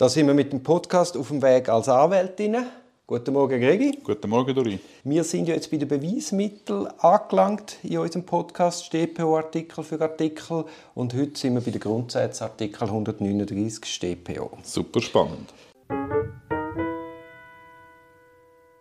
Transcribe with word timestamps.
Da 0.00 0.08
sind 0.08 0.26
wir 0.28 0.32
mit 0.32 0.50
dem 0.50 0.62
Podcast 0.62 1.14
auf 1.14 1.28
dem 1.28 1.42
Weg 1.42 1.68
als 1.68 1.86
Anwältin. 1.86 2.56
Guten 3.06 3.34
Morgen, 3.34 3.60
Gregi. 3.60 3.98
Guten 4.02 4.30
Morgen, 4.30 4.54
Dori. 4.54 4.78
Wir 5.04 5.22
sind 5.24 5.46
ja 5.46 5.54
jetzt 5.54 5.70
bei 5.70 5.76
den 5.76 5.88
Beweismitteln 5.88 6.88
angelangt 7.00 7.76
in 7.82 7.98
unserem 7.98 8.24
Podcast 8.24 8.86
StPO 8.86 9.36
Artikel 9.36 9.84
für 9.84 10.00
Artikel 10.00 10.64
und 10.94 11.12
heute 11.12 11.38
sind 11.38 11.52
wir 11.52 11.60
bei 11.60 11.70
den 11.70 11.82
Grundsätzen 11.82 12.44
Artikel 12.44 12.84
139 12.84 13.84
StPO. 13.84 14.52
Super 14.62 15.02
spannend. 15.02 15.52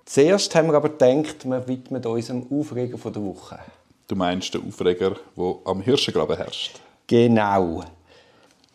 Zuerst 0.06 0.56
haben 0.56 0.68
wir 0.70 0.76
aber 0.76 0.88
gedacht, 0.88 1.44
wir 1.44 1.68
widmen 1.68 2.06
unserem 2.06 2.48
Aufreger 2.50 2.98
der 2.98 3.22
Woche. 3.22 3.60
Du 4.08 4.16
meinst 4.16 4.54
den 4.54 4.66
Aufreger, 4.66 5.18
der 5.36 5.56
am 5.66 5.82
Hirschengraben 5.82 6.38
herrscht? 6.38 6.80
Genau. 7.08 7.84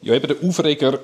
Ja, 0.02 0.12
eben 0.12 0.28
der 0.28 0.46
Aufreger 0.46 0.98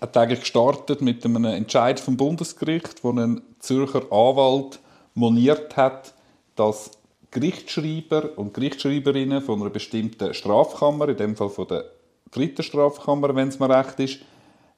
hat 0.00 0.16
eigentlich 0.16 0.40
gestartet 0.40 1.00
mit 1.00 1.24
einem 1.24 1.44
Entscheid 1.44 2.00
vom 2.00 2.16
Bundesgericht, 2.16 3.02
wo 3.02 3.10
ein 3.12 3.42
Zürcher 3.60 4.02
Anwalt 4.12 4.78
moniert 5.14 5.76
hat, 5.76 6.14
dass 6.54 6.90
Gerichtsschreiber 7.30 8.30
und 8.36 8.54
Gerichtsschreiberinnen 8.54 9.42
von 9.42 9.60
einer 9.60 9.70
bestimmten 9.70 10.34
Strafkammer, 10.34 11.08
in 11.08 11.16
dem 11.16 11.36
Fall 11.36 11.50
von 11.50 11.68
der 11.68 11.84
dritten 12.30 12.62
Strafkammer, 12.62 13.34
wenn 13.34 13.48
es 13.48 13.58
mir 13.58 13.70
recht 13.70 13.98
ist, 14.00 14.20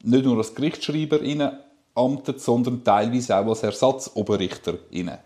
nicht 0.02 0.24
nur 0.24 0.38
als 0.38 0.54
Gerichtsschreiberinnen 0.54 1.58
amtet, 1.94 2.40
sondern 2.40 2.84
teilweise 2.84 3.36
auch 3.36 3.46
als 3.46 3.62
Ersatzoberrichterinnen. 3.62 5.18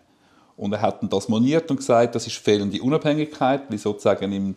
Und 0.57 0.73
er 0.73 0.83
hat 0.83 1.01
das 1.13 1.29
moniert 1.29 1.71
und 1.71 1.79
gesagt, 1.79 2.15
das 2.15 2.27
ist 2.27 2.37
fehlende 2.37 2.81
Unabhängigkeit, 2.83 3.63
wie 3.71 3.79
sozusagen 3.79 4.33
im 4.33 4.55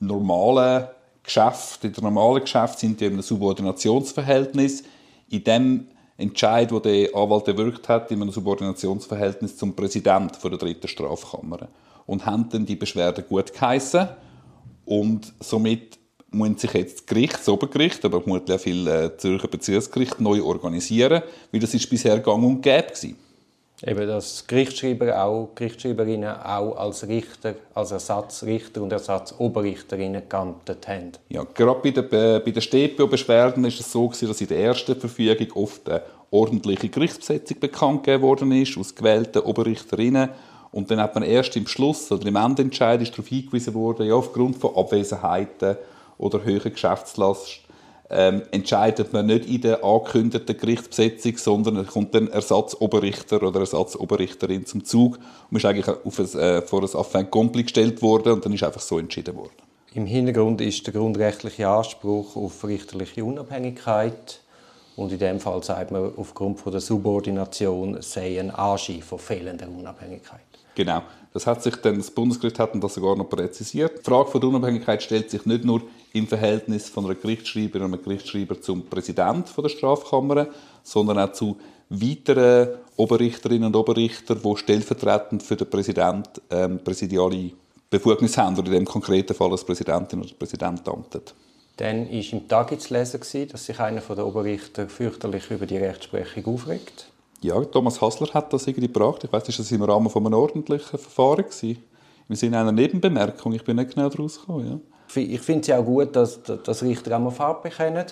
normalen 0.00 0.86
Geschäft, 1.24 1.82
in 1.84 1.92
der 1.92 2.02
normalen 2.04 2.42
Geschäft 2.42 2.78
sind 2.78 3.00
die 3.00 3.06
in 3.06 3.14
einem 3.14 3.22
Subordinationsverhältnis. 3.22 4.84
In 5.30 5.42
dem 5.42 5.86
Entscheid, 6.16 6.70
wo 6.70 6.78
der 6.78 7.14
Anwalt 7.14 7.48
erwirkt 7.48 7.88
hat, 7.88 8.10
in 8.12 8.22
einem 8.22 8.30
Subordinationsverhältnis 8.30 9.56
zum 9.56 9.74
Präsidenten 9.74 10.36
der 10.42 10.58
dritten 10.58 10.86
Strafkammer. 10.86 11.68
Und 12.06 12.26
haben 12.26 12.48
dann 12.50 12.66
die 12.66 12.76
Beschwerde 12.76 13.22
gut 13.22 13.52
geheissen. 13.52 14.08
Und 14.84 15.32
somit 15.40 15.98
muss 16.30 16.60
sich 16.60 16.72
jetzt 16.74 16.98
das 16.98 17.06
Gericht, 17.06 17.34
das 17.34 17.48
Obergericht, 17.48 18.04
aber 18.04 18.20
vermutlich 18.20 18.56
auch 18.56 18.60
viele 18.60 19.04
äh, 19.04 19.16
Zürcher 19.16 19.48
Bezirksgericht 19.48 20.20
neu 20.20 20.42
organisieren, 20.42 21.22
weil 21.50 21.60
das 21.60 21.74
ist 21.74 21.88
bisher 21.88 22.18
gang 22.18 22.44
und 22.44 22.60
gäbe 22.60 22.88
gewesen. 22.88 23.16
Eben, 23.86 24.06
dass 24.06 24.46
Gerichtsschreiber 24.46 25.22
auch, 25.22 25.50
Gerichtsschreiberinnen 25.54 26.40
auch 26.40 26.76
als 26.76 27.06
Richter, 27.06 27.54
als 27.74 27.90
Ersatzrichter 27.90 28.80
und 28.80 28.92
Ersatzoberrichterinnen 28.92 30.22
geamtet 30.26 30.88
haben. 30.88 31.12
Ja, 31.28 31.44
gerade 31.44 31.80
bei 31.82 31.90
den, 31.90 32.08
bei 32.08 32.50
den 32.50 32.62
StPO-Beschwerden 32.62 33.64
ist 33.66 33.80
es 33.80 33.92
so 33.92 34.08
gewesen, 34.08 34.28
dass 34.28 34.40
in 34.40 34.46
der 34.46 34.58
ersten 34.58 34.96
Verfügung 34.98 35.48
oft 35.54 35.88
eine 35.88 36.02
ordentliche 36.30 36.88
Gerichtsbesetzung 36.88 37.60
bekannt 37.60 38.04
gegeben 38.04 38.22
worden 38.22 38.52
ist, 38.52 38.78
aus 38.78 38.94
gewählten 38.94 39.42
Oberrichterinnen. 39.42 40.30
Und 40.72 40.90
dann 40.90 41.00
hat 41.00 41.14
man 41.14 41.22
erst 41.22 41.54
im 41.56 41.66
Schluss 41.66 42.10
oder 42.10 42.26
im 42.26 42.36
Endentscheid 42.36 43.02
ist 43.02 43.12
darauf 43.12 43.28
hingewiesen 43.28 43.74
worden, 43.74 44.06
ja, 44.06 44.14
aufgrund 44.14 44.56
von 44.56 44.74
Abwesenheiten 44.74 45.76
oder 46.16 46.42
höherer 46.42 46.70
Geschäftslast 46.70 47.60
ähm, 48.14 48.42
entscheidet 48.52 49.12
man 49.12 49.26
nicht 49.26 49.46
in 49.46 49.60
der 49.60 49.82
angekündigten 49.82 50.56
Gerichtsbesetzung, 50.56 51.36
sondern 51.36 51.76
es 51.78 51.88
kommt 51.88 52.14
dann 52.14 52.28
Ersatzoberrichter 52.28 53.42
oder 53.42 53.60
Ersatzoberrichterin 53.60 54.64
zum 54.66 54.84
Zug 54.84 55.18
und 55.50 55.56
ist 55.56 55.64
eigentlich 55.64 55.88
auf 55.88 56.18
ein, 56.20 56.40
äh, 56.40 56.62
vor 56.62 56.80
ein 56.80 56.84
Affront 56.84 57.26
accompli 57.26 57.64
gestellt 57.64 58.00
worden 58.02 58.34
und 58.34 58.44
dann 58.44 58.52
ist 58.52 58.62
einfach 58.62 58.80
so 58.80 58.98
entschieden 58.98 59.34
worden. 59.34 59.52
Im 59.94 60.06
Hintergrund 60.06 60.60
ist 60.60 60.86
der 60.86 60.94
grundrechtliche 60.94 61.68
Anspruch 61.68 62.36
auf 62.36 62.64
richterliche 62.64 63.24
Unabhängigkeit 63.24 64.40
und 64.96 65.10
in 65.10 65.18
dem 65.18 65.40
Fall 65.40 65.62
sagt 65.64 65.90
man, 65.90 66.12
aufgrund 66.16 66.60
von 66.60 66.70
der 66.70 66.80
Subordination 66.80 68.00
sei 68.00 68.38
ein 68.38 68.50
Anschein 68.50 69.02
von 69.02 69.18
fehlender 69.18 69.68
Unabhängigkeit. 69.68 70.40
Genau. 70.76 71.02
Das 71.34 71.48
hat 71.48 71.64
sich 71.64 71.74
dann, 71.76 71.98
das 71.98 72.12
Bundesgericht 72.12 72.60
hat 72.60 72.70
das 72.76 72.94
sogar 72.94 73.16
noch 73.16 73.28
präzisiert. 73.28 73.98
Die 73.98 74.04
Frage 74.04 74.30
von 74.30 74.40
der 74.40 74.50
Unabhängigkeit 74.50 75.02
stellt 75.02 75.30
sich 75.30 75.44
nicht 75.46 75.64
nur 75.64 75.82
im 76.12 76.28
Verhältnis 76.28 76.88
von 76.88 77.04
einer 77.04 77.16
Gerichtsschreiberin 77.16 77.82
und 77.82 77.94
einem 77.94 78.04
Gerichtsschreiber 78.04 78.60
zum 78.60 78.86
Präsidenten 78.86 79.50
der 79.60 79.68
Strafkammer, 79.68 80.46
sondern 80.84 81.18
auch 81.18 81.32
zu 81.32 81.56
weiteren 81.88 82.76
Oberrichterinnen 82.96 83.66
und 83.66 83.74
Oberrichter, 83.74 84.36
die 84.36 84.56
stellvertretend 84.56 85.42
für 85.42 85.56
den 85.56 85.68
Präsidenten 85.68 86.40
ähm, 86.50 86.78
präsidiale 86.84 87.50
Befugnis 87.90 88.38
haben 88.38 88.56
oder 88.56 88.68
in 88.68 88.74
dem 88.74 88.84
konkreten 88.84 89.34
Fall 89.34 89.50
als 89.50 89.64
Präsidentin 89.64 90.20
oder 90.20 90.34
Präsident 90.38 90.88
amtet. 90.88 91.34
Dann 91.78 92.08
war 92.08 92.32
im 92.32 92.48
Tag 92.48 92.80
zu 92.80 92.94
lesen, 92.94 93.48
dass 93.48 93.66
sich 93.66 93.80
einer 93.80 94.00
der 94.00 94.24
Oberrichter 94.24 94.88
fürchterlich 94.88 95.50
über 95.50 95.66
die 95.66 95.78
Rechtsprechung 95.78 96.54
aufregt. 96.54 97.08
Ja, 97.44 97.62
Thomas 97.62 98.00
Hassler 98.00 98.32
hat 98.32 98.54
das 98.54 98.66
irgendwie 98.66 98.86
gebracht. 98.86 99.22
Ich 99.22 99.30
weiß, 99.30 99.46
ist 99.50 99.58
das 99.58 99.70
im 99.70 99.82
Rahmen 99.82 100.08
von 100.08 100.24
einem 100.24 100.32
ordentlichen 100.32 100.98
Verfahren 100.98 101.44
gewesen? 101.44 101.76
Im 102.26 102.36
Sinne 102.36 102.58
einer 102.58 102.72
Nebenbemerkung. 102.72 103.52
Ich 103.52 103.62
bin 103.62 103.76
nicht 103.76 103.94
genau 103.94 104.08
daraus 104.08 104.40
gekommen. 104.40 104.80
Ja. 105.14 105.20
Ich 105.20 105.42
finde 105.42 105.60
es 105.60 105.66
ja 105.66 105.78
auch 105.78 105.84
gut, 105.84 106.16
dass, 106.16 106.40
dass 106.42 106.82
Richter 106.82 107.14
auch 107.14 107.20
mal 107.20 107.30
Farbe 107.30 107.68
bekennen. 107.68 108.06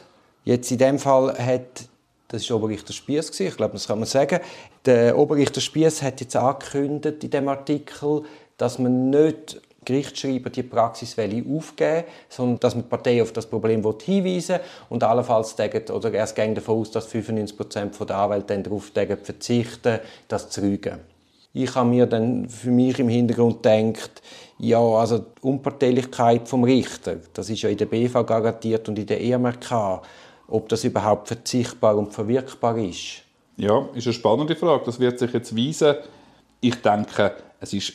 Jetzt 0.44 0.70
in 0.70 0.76
dem 0.76 0.98
Fall 0.98 1.34
hat, 1.38 1.88
das 2.28 2.50
war 2.50 2.58
Oberrichter 2.58 2.92
Spiess, 2.92 3.40
ich 3.40 3.56
glaube, 3.56 3.72
das 3.72 3.86
kann 3.86 4.00
man 4.00 4.06
sagen, 4.06 4.38
der 4.84 5.16
Oberrichter 5.16 5.62
Spiess 5.62 6.02
hat 6.02 6.20
jetzt 6.20 6.36
angekündigt 6.36 7.24
in 7.24 7.30
dem 7.30 7.48
Artikel, 7.48 8.24
dass 8.58 8.78
man 8.78 9.08
nicht 9.08 9.62
Gerichtsschreiber 9.84 10.50
die 10.50 10.62
Praxis 10.62 11.16
aufgeben 11.18 12.04
sondern 12.28 12.60
dass 12.60 12.74
man 12.74 12.84
die 12.84 12.88
Partei 12.88 13.22
auf 13.22 13.32
das 13.32 13.46
Problem 13.46 13.82
hinweisen 14.04 14.60
und 14.88 15.02
allenfalls 15.02 15.56
sagen, 15.56 15.90
oder 15.90 16.12
erst 16.12 16.36
gehen 16.36 16.54
davon 16.54 16.80
aus, 16.80 16.90
dass 16.90 17.12
95% 17.12 18.04
der 18.04 18.16
Anwälte 18.16 18.58
darauf 18.58 18.92
verzichten, 19.22 19.98
das 20.28 20.50
zu 20.50 20.62
rügen. 20.62 21.00
Ich 21.54 21.74
habe 21.74 21.88
mir 21.88 22.06
dann 22.06 22.48
für 22.48 22.70
mich 22.70 22.98
im 22.98 23.08
Hintergrund 23.08 23.62
gedacht, 23.62 24.22
ja, 24.58 24.78
also 24.78 25.18
die 25.18 25.42
Unparteilichkeit 25.42 26.48
vom 26.48 26.64
Richter, 26.64 27.16
das 27.34 27.50
ist 27.50 27.62
ja 27.62 27.68
in 27.68 27.76
der 27.76 27.86
BV 27.86 28.24
garantiert 28.24 28.88
und 28.88 28.98
in 28.98 29.06
der 29.06 29.20
EMRK, 29.20 30.02
ob 30.48 30.68
das 30.68 30.84
überhaupt 30.84 31.28
verzichtbar 31.28 31.96
und 31.96 32.12
verwirkbar 32.12 32.78
ist. 32.78 33.22
Ja, 33.56 33.86
ist 33.94 34.06
eine 34.06 34.14
spannende 34.14 34.56
Frage. 34.56 34.84
Das 34.86 34.98
wird 34.98 35.18
sich 35.18 35.32
jetzt 35.32 35.56
weisen. 35.56 35.96
Ich 36.60 36.76
denke, 36.76 37.32
es 37.60 37.72
ist 37.72 37.92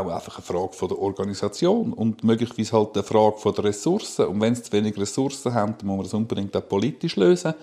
auch 0.00 0.08
einfach 0.08 0.36
eine 0.36 0.44
Frage 0.44 0.72
von 0.72 0.88
der 0.88 0.98
Organisation 0.98 1.92
und 1.92 2.24
möglicherweise 2.24 2.72
halt 2.72 2.94
eine 2.94 3.02
Frage 3.02 3.38
von 3.38 3.54
der 3.54 3.64
Ressourcen. 3.64 4.26
Und 4.26 4.40
wenn 4.40 4.52
es 4.52 4.62
zu 4.62 4.72
wenig 4.72 4.96
Ressourcen 4.98 5.54
haben, 5.54 5.74
dann 5.78 5.86
muss 5.86 5.96
man 5.96 6.04
das 6.04 6.14
unbedingt 6.14 6.56
auch 6.56 6.68
politisch 6.68 7.16
lösen, 7.16 7.54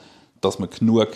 dass 0.42 0.60
man 0.60 0.70
genug 0.70 1.08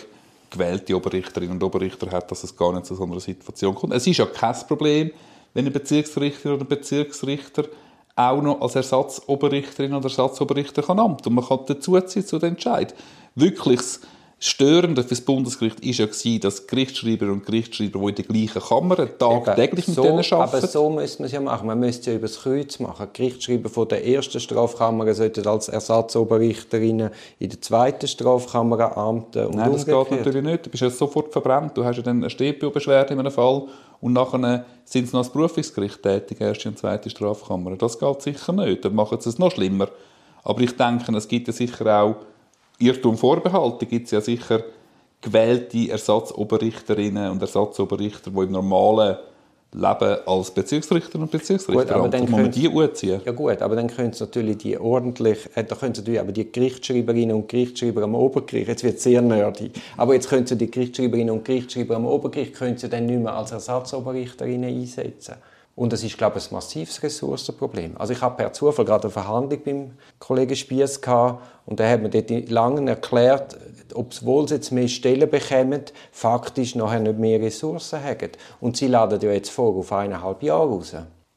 gewählte 0.50 0.96
Oberrichterinnen 0.96 1.54
und 1.54 1.62
Oberrichter 1.62 2.10
hat, 2.10 2.30
dass 2.30 2.44
es 2.44 2.56
gar 2.56 2.72
nicht 2.72 2.86
zu 2.86 2.94
so 2.94 3.04
einer 3.04 3.20
Situation 3.20 3.74
kommt. 3.74 3.92
Es 3.92 4.06
ist 4.06 4.16
ja 4.16 4.26
kein 4.26 4.54
Problem, 4.66 5.10
wenn 5.54 5.66
ein 5.66 5.72
Bezirksrichter 5.72 6.54
oder 6.54 6.64
ein 6.64 6.68
Bezirksrichter 6.68 7.64
auch 8.16 8.42
noch 8.42 8.60
als 8.60 8.74
Ersatzoberrichterin 8.74 9.94
oder 9.94 10.04
Ersatzoberrichter 10.04 10.82
kann 10.82 10.98
Amt 10.98 11.26
und 11.26 11.34
man 11.34 11.46
kann 11.46 11.60
dazuziehen 11.66 12.26
zu 12.26 12.38
dem 12.38 12.50
Entscheid. 12.50 12.94
Wirkliches 13.34 14.00
Störende 14.40 15.02
für 15.02 15.08
das 15.08 15.20
Bundesgericht 15.20 15.84
war 15.84 16.06
ja, 16.06 16.38
dass 16.38 16.66
Gerichtsschreiber 16.68 17.26
und 17.26 17.44
Gerichtsschreiber, 17.44 17.98
die 17.98 18.08
in 18.08 18.14
der 18.14 18.24
gleichen 18.24 18.62
Kammer 18.62 19.18
tagtäglich 19.18 19.88
mit 19.88 19.96
so, 19.96 20.02
denen 20.02 20.18
arbeiten. 20.18 20.56
Aber 20.58 20.66
so 20.66 20.90
müsste 20.90 21.22
man 21.22 21.26
es 21.26 21.32
ja 21.32 21.40
machen. 21.40 21.66
Man 21.66 21.80
müsste 21.80 22.00
es 22.00 22.06
ja 22.06 22.12
über 22.14 22.28
das 22.28 22.40
Kreuz 22.40 22.78
machen. 22.78 23.08
Gerichtsschreiber 23.12 23.68
von 23.68 23.88
der 23.88 24.06
ersten 24.06 24.38
Strafkammer 24.38 25.12
sollten 25.12 25.44
als 25.44 25.68
Ersatzoberrichterinnen 25.68 27.10
in 27.40 27.48
der 27.50 27.60
zweiten 27.60 28.06
Strafkammer 28.06 28.96
amten. 28.96 29.46
Und 29.46 29.56
Nein, 29.56 29.72
das 29.72 29.84
geht 29.84 30.10
natürlich 30.10 30.44
nicht. 30.44 30.66
Du 30.66 30.70
bist 30.70 30.82
ja 30.82 30.90
sofort 30.90 31.32
verbrannt. 31.32 31.76
Du 31.76 31.84
hast 31.84 31.96
ja 31.96 32.04
dann 32.04 32.18
eine 32.18 32.30
StPO-Beschwerde 32.30 33.14
in 33.14 33.18
einem 33.18 33.32
Fall 33.32 33.64
und 34.00 34.12
nachher 34.12 34.64
sind 34.84 35.08
sie 35.08 35.12
noch 35.14 35.24
als 35.24 35.32
Berufungsgericht 35.32 36.00
tätig, 36.00 36.40
erste 36.40 36.68
und 36.68 36.78
zweite 36.78 37.10
Strafkammer. 37.10 37.74
Das 37.76 37.98
geht 37.98 38.22
sicher 38.22 38.52
nicht. 38.52 38.84
Dann 38.84 38.94
machen 38.94 39.20
sie 39.20 39.30
es 39.30 39.38
noch 39.40 39.50
schlimmer. 39.50 39.88
Aber 40.44 40.60
ich 40.60 40.76
denke, 40.76 41.12
es 41.16 41.26
gibt 41.26 41.48
ja 41.48 41.52
sicher 41.52 42.02
auch 42.02 42.16
Irrtum 42.78 43.16
vorbehalten, 43.16 43.88
gibt 43.88 44.06
es 44.06 44.12
ja 44.12 44.20
sicher 44.20 44.62
gewählte 45.20 45.90
Ersatzoberrichterinnen 45.90 47.30
und 47.32 47.42
Ersatzoberrichter, 47.42 48.30
die 48.30 48.38
im 48.38 48.52
normalen 48.52 49.16
Leben 49.72 50.16
als 50.24 50.50
Bezirksrichter 50.50 51.18
und 51.18 51.30
Bezirksrichter 51.30 51.84
gut, 51.84 51.92
aber 51.92 52.08
dann 52.08 52.30
muss 52.30 52.50
die 52.50 52.68
anziehen. 52.68 53.20
Ja 53.24 53.32
gut, 53.32 53.60
aber 53.60 53.76
dann 53.76 53.88
können 53.88 54.14
sie 54.14 54.24
natürlich 54.24 54.58
die 54.58 54.78
ordentlich, 54.78 55.38
äh, 55.54 55.64
da 55.64 55.74
können 55.74 55.92
natürlich 55.94 56.20
aber 56.20 56.32
die 56.32 56.50
Gerichtsschreiberinnen 56.50 57.36
und 57.36 57.48
Gerichtsschreiber 57.48 58.02
am 58.04 58.14
Obergericht, 58.14 58.68
jetzt 58.68 58.84
wird 58.84 58.96
es 58.96 59.02
sehr 59.02 59.20
nerdy, 59.20 59.70
aber 59.98 60.14
jetzt 60.14 60.30
können 60.30 60.46
sie 60.46 60.56
die 60.56 60.70
Gerichtsschreiberinnen 60.70 61.34
und 61.34 61.44
Gerichtsschreiber 61.44 61.96
am 61.96 62.06
Obergericht 62.06 62.54
können 62.54 62.78
sie 62.78 62.88
dann 62.88 63.04
nicht 63.04 63.20
mehr 63.20 63.34
als 63.34 63.52
Ersatzoberrichterinnen 63.52 64.70
einsetzen. 64.70 65.34
Und 65.78 65.92
das 65.92 66.02
ist, 66.02 66.18
glaube 66.18 66.38
ich, 66.38 66.50
ein 66.50 66.54
massives 66.54 67.00
Ressourcenproblem. 67.04 67.96
Also 67.98 68.12
ich 68.12 68.20
habe 68.20 68.36
per 68.36 68.52
Zufall 68.52 68.84
gerade 68.84 69.04
eine 69.04 69.12
Verhandlung 69.12 69.60
beim 69.64 69.90
Kollegen 70.18 70.56
Spiess 70.56 71.00
gehabt 71.00 71.40
und 71.66 71.78
er 71.78 71.92
hat 71.92 72.02
mir 72.02 72.08
dort 72.10 72.50
lange 72.50 72.90
erklärt, 72.90 73.56
obwohl 73.94 74.48
sie 74.48 74.56
jetzt 74.56 74.72
mehr 74.72 74.88
Stellen 74.88 75.30
bekommen, 75.30 75.82
faktisch 76.10 76.74
nachher 76.74 76.98
nicht 76.98 77.20
mehr 77.20 77.40
Ressourcen 77.40 78.02
haben. 78.02 78.30
Und 78.60 78.76
sie 78.76 78.88
laden 78.88 79.20
ja 79.20 79.30
jetzt 79.30 79.50
vor 79.50 79.76
auf 79.76 79.92
eineinhalb 79.92 80.42
Jahre 80.42 80.68
raus. 80.68 80.96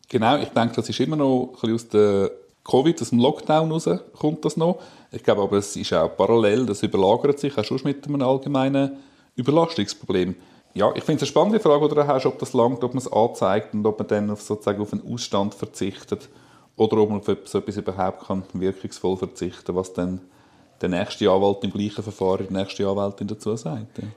Genau, 0.10 0.38
ich 0.38 0.50
denke, 0.50 0.74
das 0.74 0.90
ist 0.90 1.00
immer 1.00 1.18
noch 1.18 1.50
ein 1.50 1.52
bisschen 1.52 1.76
aus 1.76 1.88
der 1.90 2.32
Covid, 2.64 3.00
aus 3.00 3.10
dem 3.10 3.20
Lockdown 3.20 3.72
raus 3.72 3.88
kommt 4.18 4.44
das 4.44 4.58
noch. 4.58 4.80
Ich 5.12 5.22
glaube 5.22 5.44
aber, 5.44 5.58
es 5.58 5.76
ist 5.76 5.94
auch 5.94 6.18
parallel, 6.18 6.66
das 6.66 6.82
überlagert 6.82 7.38
sich 7.38 7.56
auch 7.56 7.64
schon 7.64 7.80
mit 7.84 8.08
einem 8.08 8.20
allgemeinen 8.24 8.98
Überlastungsproblem. 9.36 10.36
Ja, 10.74 10.92
ich 10.96 11.04
finde 11.04 11.18
es 11.18 11.24
eine 11.24 11.28
spannende 11.28 11.60
Frage, 11.60 11.90
die 11.90 11.96
du 11.96 12.08
hast, 12.08 12.26
ob 12.26 12.40
das 12.40 12.54
langt, 12.54 12.84
ob 12.84 12.94
man 12.94 13.00
es 13.00 13.12
anzeigt 13.12 13.74
und 13.74 13.86
ob 13.86 14.00
man 14.00 14.08
dann 14.08 14.32
auf, 14.32 14.42
sozusagen 14.42 14.82
auf 14.82 14.94
einen 14.94 15.14
Ausstand 15.14 15.54
verzichtet 15.54 16.30
oder 16.78 16.98
ob 16.98 17.10
man 17.10 17.20
auf 17.20 17.28
so 17.46 17.58
etwas 17.58 17.78
überhaupt 17.78 18.28
kann 18.28 18.44
wirkungsvoll 18.54 19.18
verzichten 19.18 19.76
was 19.76 19.94
dann 19.94 20.22
der 20.82 20.90
nächste 20.90 21.30
Anwalt 21.30 21.64
im 21.64 21.72
gleichen 21.72 22.04
Verfahren, 22.04 22.48
die 22.48 22.54
nächste 22.54 22.88
Anwältin 22.88 23.28
dazu 23.28 23.56
sagt. 23.56 24.00
Ja. 24.00 24.08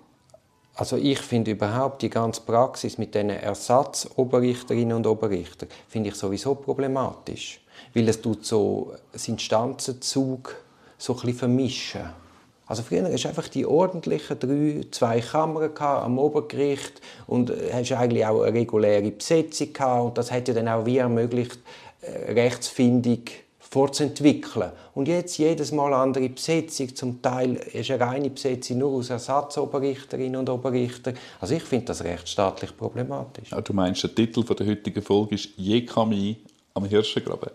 Also 0.76 0.96
ich 0.96 1.20
finde 1.20 1.52
überhaupt 1.52 2.02
die 2.02 2.10
ganze 2.10 2.40
Praxis 2.40 2.98
mit 2.98 3.14
diesen 3.14 3.30
Ersatzoberrichterinnen 3.30 4.96
und 4.96 5.06
Oberrichtern 5.06 5.68
finde 5.88 6.08
ich 6.08 6.16
sowieso 6.16 6.54
problematisch, 6.54 7.60
weil 7.94 8.08
es 8.08 8.20
tut 8.20 8.44
so 8.44 8.92
das 9.12 9.28
Instanzenzug 9.28 10.56
so 10.98 11.12
ein 11.12 11.20
bisschen 11.20 11.38
vermischen. 11.38 12.23
Also 12.66 12.82
früher 12.82 13.04
hast 13.04 13.24
du 13.24 13.28
einfach 13.28 13.48
die 13.48 13.66
ordentlichen 13.66 14.38
drei, 14.38 14.80
zwei 14.90 15.20
Kammern 15.20 15.70
am 15.76 16.18
Obergericht 16.18 17.00
und 17.26 17.52
hast 17.72 17.92
eigentlich 17.92 18.24
auch 18.24 18.42
eine 18.42 18.54
reguläre 18.54 19.10
Besetzung 19.10 19.72
gehabt 19.72 20.04
und 20.04 20.18
das 20.18 20.32
hat 20.32 20.48
ja 20.48 20.54
dann 20.54 20.68
auch 20.68 20.86
wie 20.86 20.98
ermöglicht, 20.98 21.58
äh, 22.00 22.32
Rechtsfindung 22.32 23.20
vorzuentwickeln. 23.58 24.70
Und 24.94 25.08
jetzt 25.08 25.36
jedes 25.36 25.72
Mal 25.72 25.92
andere 25.92 26.28
Besetzung, 26.28 26.94
zum 26.94 27.20
Teil 27.20 27.56
ist 27.56 27.90
eine 27.90 28.00
reine 28.00 28.30
Besetzung 28.30 28.78
nur 28.78 28.92
aus 28.92 29.10
Ersatzoberrichterinnen 29.10 30.36
und 30.36 30.48
Oberrichtern. 30.48 31.18
Also 31.40 31.54
ich 31.54 31.64
finde 31.64 31.86
das 31.86 32.04
rechtsstaatlich 32.04 32.76
problematisch. 32.76 33.50
Ja, 33.50 33.60
du 33.60 33.72
meinst, 33.72 34.04
der 34.04 34.14
Titel 34.14 34.44
der 34.44 34.66
heutigen 34.66 35.02
Folge 35.02 35.34
ist 35.34 35.50
«Je 35.56 35.84
Kami 35.84 36.36
am 36.72 36.84
Hirschengraben». 36.84 37.50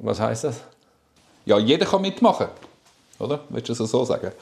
Was 0.00 0.18
heißt 0.18 0.44
das? 0.44 0.62
Ja, 1.44 1.58
jeder 1.58 1.84
kann 1.84 2.00
mitmachen. 2.00 2.48
Oder? 3.18 3.40
Willst 3.48 3.68
du 3.68 3.72
es 3.72 3.90
so 3.90 4.04
sagen? 4.04 4.32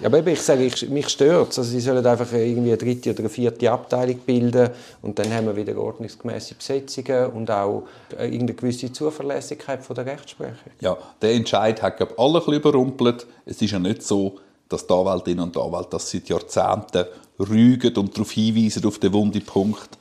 Ja, 0.00 0.08
aber 0.08 0.26
ich 0.26 0.40
sage, 0.40 0.64
ich, 0.64 0.88
mich 0.88 1.08
stört 1.08 1.48
also 1.48 1.62
Sie 1.62 1.78
sollen 1.78 2.04
einfach 2.04 2.32
irgendwie 2.32 2.70
eine 2.70 2.76
dritte 2.76 3.10
oder 3.10 3.20
eine 3.20 3.28
vierte 3.28 3.70
Abteilung 3.70 4.18
bilden 4.26 4.70
und 5.02 5.18
dann 5.18 5.32
haben 5.32 5.46
wir 5.46 5.54
wieder 5.54 5.78
ordnungsgemäße 5.78 6.54
Besetzungen 6.54 7.26
und 7.26 7.50
auch 7.50 7.84
irgendeine 8.10 8.54
gewisse 8.54 8.90
Zuverlässigkeit 8.90 9.84
von 9.84 9.94
der 9.94 10.06
Rechtsprechung. 10.06 10.72
Ja, 10.80 10.96
der 11.20 11.34
Entscheid 11.34 11.80
hat 11.82 11.98
glaube 11.98 12.14
alle 12.18 12.44
ein 12.44 12.54
überrumpelt. 12.54 13.26
Es 13.44 13.60
ist 13.60 13.70
ja 13.70 13.78
nicht 13.78 14.02
so, 14.02 14.38
dass 14.68 14.86
die 14.86 14.92
Anwältinnen 14.92 15.44
und 15.44 15.56
Anwälte 15.56 15.90
das 15.90 16.10
seit 16.10 16.28
Jahrzehnten 16.28 17.04
rügen 17.38 17.96
und 17.96 18.14
darauf 18.16 18.30
hinweisen, 18.30 18.84
auf 18.86 18.98
den 18.98 19.12
wunden 19.12 19.44
Punkt. 19.44 19.98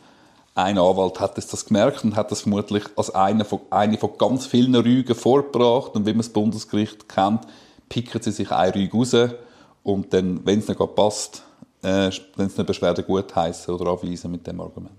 Ein 0.55 0.77
Anwalt 0.77 1.19
hat 1.19 1.37
das 1.37 1.65
gemerkt 1.65 2.03
und 2.03 2.15
hat 2.15 2.31
das 2.31 2.41
vermutlich 2.41 2.83
als 2.95 3.13
eine 3.13 3.45
von, 3.45 3.61
eine 3.69 3.97
von 3.97 4.17
ganz 4.17 4.45
vielen 4.45 4.75
Rügen 4.75 5.15
vorgebracht. 5.15 5.95
Und 5.95 6.05
wie 6.05 6.11
man 6.11 6.19
das 6.19 6.29
Bundesgericht 6.29 7.07
kennt, 7.07 7.41
picken 7.91 8.21
sie 8.21 8.31
sich 8.31 8.49
eine 8.49 8.73
Rüge 8.73 8.97
raus 8.97 9.15
und 9.83 10.13
dann, 10.13 10.45
wenn 10.45 10.59
es 10.59 10.69
nicht 10.69 10.95
passt, 10.95 11.43
äh, 11.83 12.09
wenn 12.37 12.47
es 12.47 12.57
eine 12.57 12.63
Beschwerde 12.63 13.03
gut 13.03 13.35
heißen 13.35 13.73
oder 13.73 13.91
anweisen 13.91 14.31
mit 14.31 14.47
dem 14.47 14.61
Argument. 14.61 14.95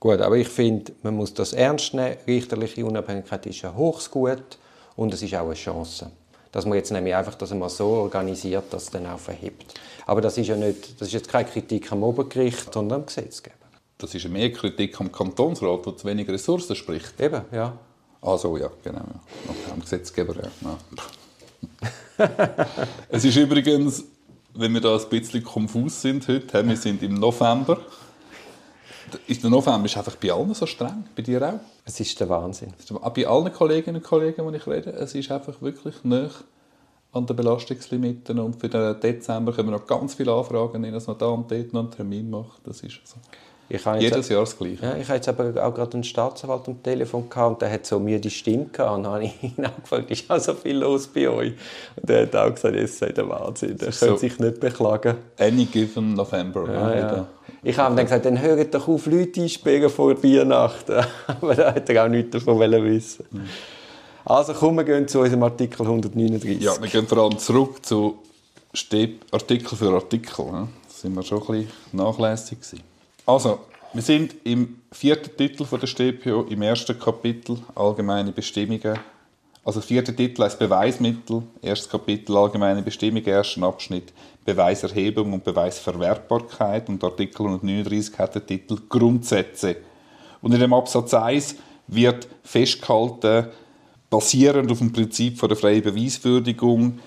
Gut, 0.00 0.20
aber 0.20 0.36
ich 0.36 0.48
finde, 0.48 0.92
man 1.02 1.14
muss 1.14 1.32
das 1.32 1.52
ernst 1.52 1.94
nehmen. 1.94 2.16
Richterliche 2.26 2.84
Unabhängigkeit 2.84 3.46
ist 3.46 3.64
ein 3.64 3.76
hohes 3.76 4.10
Gut 4.10 4.58
und 4.96 5.14
es 5.14 5.22
ist 5.22 5.34
auch 5.34 5.46
eine 5.46 5.54
Chance. 5.54 6.10
Dass 6.50 6.66
man 6.66 6.76
jetzt 6.76 6.90
nämlich 6.90 7.14
einfach 7.14 7.36
das 7.36 7.54
mal 7.54 7.68
so 7.68 7.86
organisiert, 7.86 8.64
dass 8.70 8.84
es 8.84 8.90
dann 8.90 9.06
auch 9.06 9.18
verhebt. 9.18 9.74
Aber 10.06 10.20
das 10.20 10.38
ist 10.38 10.48
ja 10.48 10.56
nicht, 10.56 11.00
das 11.00 11.08
ist 11.08 11.14
jetzt 11.14 11.28
keine 11.28 11.48
Kritik 11.48 11.90
am 11.92 12.02
Obergericht, 12.02 12.74
sondern 12.74 13.00
am 13.00 13.06
Gesetzgeber. 13.06 13.54
Das 13.98 14.12
ist 14.14 14.28
mehr 14.28 14.52
Kritik 14.52 15.00
am 15.00 15.12
Kantonsrat, 15.12 15.86
der 15.86 15.96
zu 15.96 16.06
wenig 16.06 16.28
Ressourcen 16.28 16.74
spricht. 16.74 17.20
Eben, 17.20 17.42
ja. 17.52 17.78
Also 18.20 18.56
ja, 18.56 18.70
genau. 18.82 18.98
Ja. 18.98 19.72
Am 19.72 19.80
Gesetzgeber, 19.80 20.34
ja. 20.34 20.50
ja. 20.62 20.78
es 23.08 23.24
ist 23.24 23.36
übrigens, 23.36 24.04
wenn 24.54 24.72
wir 24.72 24.80
da 24.80 24.96
ein 24.96 25.08
bisschen 25.08 25.44
konfus 25.44 26.02
sind 26.02 26.26
heute, 26.28 26.66
wir 26.66 26.76
sind 26.76 27.02
im 27.02 27.14
November. 27.14 27.78
Der 29.28 29.50
November 29.50 29.84
ist 29.84 29.96
einfach 29.96 30.16
bei 30.16 30.32
allen 30.32 30.52
so 30.54 30.66
streng, 30.66 31.04
bei 31.14 31.22
dir 31.22 31.42
auch? 31.42 31.60
Es 31.84 32.00
ist 32.00 32.18
der 32.18 32.28
Wahnsinn. 32.28 32.72
Auch 33.00 33.10
bei 33.10 33.26
allen 33.26 33.52
Kolleginnen 33.52 33.96
und 33.96 34.02
Kollegen, 34.02 34.44
denen 34.44 34.54
ich 34.54 34.66
rede, 34.66 34.90
es 34.90 35.14
ist 35.14 35.30
einfach 35.30 35.60
wirklich 35.62 35.94
nah 36.02 36.30
an 37.12 37.26
den 37.26 37.36
Belastungslimiten 37.36 38.38
und 38.38 38.60
für 38.60 38.68
den 38.68 38.98
Dezember 39.00 39.52
können 39.52 39.68
wir 39.68 39.78
noch 39.78 39.86
ganz 39.86 40.14
viele 40.14 40.32
Anfragen 40.32 40.80
nehmen, 40.80 40.94
dass 40.94 41.06
man 41.06 41.16
da 41.18 41.26
und 41.26 41.50
dort 41.50 41.72
noch 41.72 41.80
einen 41.80 41.90
Termin 41.90 42.30
macht. 42.30 42.66
Das 42.66 42.80
ist 42.80 43.00
so. 43.04 43.16
Jedes 43.68 44.28
Jahr 44.28 44.40
das 44.40 44.56
Gleiche. 44.56 44.78
Ja, 44.80 44.96
ich 44.96 45.08
hatte 45.08 45.14
jetzt 45.14 45.28
aber 45.28 45.66
auch 45.66 45.74
gerade 45.74 45.94
einen 45.94 46.04
Staatsanwalt 46.04 46.68
am 46.68 46.82
Telefon 46.82 47.28
gehabt, 47.28 47.54
und 47.54 47.62
der 47.62 47.72
hat 47.72 47.84
so 47.84 47.98
mir 47.98 48.20
die 48.20 48.30
Stimme 48.30 48.66
gehabt. 48.66 48.96
Und 48.96 49.02
dann 49.04 49.12
habe 49.14 49.24
ich 49.24 49.42
ihn 49.58 49.66
auch 49.66 49.82
gefragt, 49.82 50.10
ist 50.10 50.30
auch 50.30 50.38
so 50.38 50.54
viel 50.54 50.76
los 50.76 51.08
bei 51.08 51.28
euch? 51.28 51.52
Und 51.96 52.08
er 52.08 52.22
hat 52.22 52.36
auch 52.36 52.54
gesagt, 52.54 52.76
es 52.76 52.98
sei 52.98 53.10
der 53.10 53.28
Wahnsinn, 53.28 53.70
er 53.70 53.76
könnte 53.78 53.92
so 53.92 54.16
sich 54.16 54.38
nicht 54.38 54.60
beklagen. 54.60 55.16
Any 55.38 55.64
given 55.64 56.14
November. 56.14 56.72
Ja, 56.72 56.96
ja. 56.96 57.26
Ich 57.62 57.76
habe 57.78 57.96
dann 57.96 58.04
gesagt, 58.04 58.24
dann 58.24 58.40
hört 58.40 58.72
doch 58.72 58.86
auf, 58.86 59.06
Leute 59.06 59.42
einsperren 59.42 59.90
vor 59.90 60.22
Weihnachten. 60.22 61.04
aber 61.26 61.54
da 61.54 61.74
hat 61.74 61.90
er 61.90 62.04
auch 62.04 62.08
nichts 62.08 62.30
davon 62.30 62.60
wissen. 62.60 63.24
Mhm. 63.30 63.44
Also 64.24 64.52
kommen 64.54 64.78
wir 64.78 64.84
gehen 64.84 65.08
zu 65.08 65.20
unserem 65.20 65.42
Artikel 65.42 65.82
139. 65.82 66.60
Ja, 66.60 66.80
wir 66.80 66.88
gehen 66.88 67.06
vor 67.06 67.18
allem 67.18 67.38
zurück 67.38 67.84
zu 67.84 68.18
Artikel 69.30 69.76
für 69.76 69.92
Artikel. 69.92 70.44
Da 70.46 70.68
sind 70.88 71.14
wir 71.14 71.22
schon 71.22 71.40
ein 71.42 71.46
bisschen 71.46 71.68
nachlässig 71.92 72.60
gewesen. 72.60 72.95
Also, 73.28 73.58
wir 73.92 74.02
sind 74.02 74.36
im 74.44 74.82
vierten 74.92 75.36
Titel 75.36 75.64
von 75.64 75.80
der 75.80 75.88
StPO, 75.88 76.42
im 76.42 76.62
ersten 76.62 76.96
Kapitel 76.96 77.58
Allgemeine 77.74 78.30
Bestimmungen. 78.30 79.00
Also, 79.64 79.80
vierter 79.80 80.14
Titel 80.14 80.44
als 80.44 80.56
Beweismittel, 80.56 81.42
erstes 81.60 81.90
Kapitel 81.90 82.36
Allgemeine 82.36 82.82
Bestimmungen, 82.82 83.26
ersten 83.26 83.64
Abschnitt 83.64 84.12
Beweiserhebung 84.44 85.32
und 85.32 85.42
Beweisverwertbarkeit 85.42 86.88
und 86.88 87.02
Artikel 87.02 87.46
139 87.46 88.16
hat 88.16 88.36
den 88.36 88.46
Titel 88.46 88.78
Grundsätze. 88.88 89.78
Und 90.40 90.54
in 90.54 90.60
dem 90.60 90.72
Absatz 90.72 91.12
1 91.12 91.56
wird 91.88 92.28
festgehalten, 92.44 93.48
basierend 94.08 94.70
auf 94.70 94.78
dem 94.78 94.92
Prinzip 94.92 95.36
von 95.36 95.48
der 95.48 95.58
freien 95.58 95.82
Beweiswürdigung, 95.82 97.00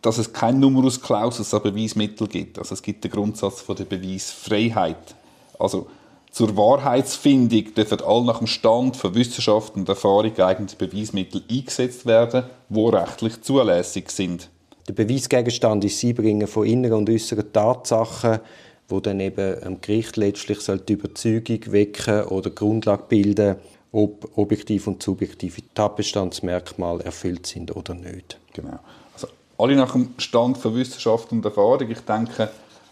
dass 0.00 0.16
es 0.16 0.32
kein 0.32 0.58
Numerus 0.58 1.02
Clausus 1.02 1.52
an 1.52 1.62
Beweismittel 1.62 2.28
gibt. 2.28 2.58
Also 2.58 2.72
es 2.72 2.80
gibt 2.80 3.04
den 3.04 3.10
Grundsatz 3.10 3.60
von 3.60 3.76
der 3.76 3.84
Beweisfreiheit. 3.84 5.16
Also 5.58 5.86
zur 6.30 6.56
Wahrheitsfindung 6.56 7.72
dürfen 7.74 8.02
alle 8.02 8.26
nach 8.26 8.38
dem 8.38 8.46
Stand 8.46 8.96
von 8.96 9.14
Wissenschaft 9.14 9.74
und 9.74 9.88
Erfahrung 9.88 10.34
geeignete 10.34 10.76
Beweismittel 10.76 11.42
eingesetzt 11.50 12.04
werden, 12.04 12.44
die 12.68 12.80
rechtlich 12.88 13.40
zulässig 13.40 14.10
sind. 14.10 14.50
Der 14.86 14.92
Beweisgegenstand 14.92 15.84
ist 15.84 16.02
das 16.02 16.10
Einbringen 16.10 16.46
von 16.46 16.66
inneren 16.66 16.98
und 16.98 17.10
äußeren 17.10 17.52
Tatsachen, 17.52 18.40
wo 18.88 19.00
dann 19.00 19.18
eben 19.20 19.62
am 19.64 19.80
Gericht 19.80 20.16
letztlich 20.16 20.58
die 20.86 20.92
Überzeugung 20.92 21.72
wecken 21.72 22.24
oder 22.24 22.50
Grundlage 22.50 23.04
bilden, 23.08 23.56
ob 23.90 24.28
objektiv 24.36 24.86
und 24.86 25.02
subjektive 25.02 25.62
Tatbestandsmerkmale 25.74 27.02
erfüllt 27.02 27.46
sind 27.46 27.74
oder 27.74 27.94
nicht. 27.94 28.38
Genau. 28.52 28.78
Also 29.14 29.28
alle 29.58 29.74
nach 29.74 29.92
dem 29.92 30.10
Stand 30.18 30.58
von 30.58 30.74
Wissenschaft 30.74 31.32
und 31.32 31.44
Erfahrung. 31.44 31.90
Ich 31.90 32.00
denke, 32.00 32.50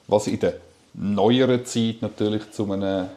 was 0.09 0.27
in 0.27 0.41
der 0.41 0.55
neueren 0.95 1.65
Zeit 1.65 2.01
natürlich 2.01 2.51
zu 2.53 2.71
einem 2.73 3.09